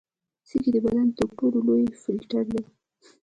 [0.47, 2.61] سږي د بدن تر ټولو لوی فلټر دي.